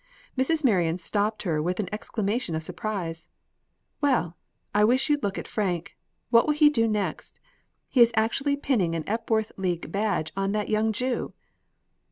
Mrs. 0.35 0.63
Marion 0.63 0.97
stopped 0.97 1.43
her 1.43 1.61
with 1.61 1.79
an 1.79 1.87
exclamation 1.91 2.55
of 2.55 2.63
surprise. 2.63 3.29
"Well, 4.01 4.35
I 4.73 4.83
wish 4.83 5.11
you'd 5.11 5.21
look 5.21 5.37
at 5.37 5.47
Frank! 5.47 5.95
What 6.31 6.47
will 6.47 6.55
he 6.55 6.71
do 6.71 6.87
next? 6.87 7.39
He 7.91 8.01
is 8.01 8.11
actually 8.15 8.55
pinning 8.55 8.95
an 8.95 9.03
Epworth 9.05 9.51
League 9.57 9.91
badge 9.91 10.33
on 10.35 10.53
that 10.53 10.69
young 10.69 10.91
Jew!" 10.91 11.33